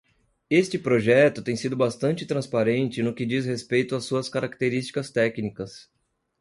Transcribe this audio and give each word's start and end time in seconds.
Este 0.49 0.79
projeto 0.79 1.43
tem 1.43 1.55
sido 1.55 1.77
bastante 1.77 2.25
transparente 2.25 3.03
no 3.03 3.13
que 3.13 3.23
diz 3.23 3.45
respeito 3.45 3.95
às 3.95 4.03
suas 4.03 4.27
características 4.27 5.11
técnicas. 5.11 5.91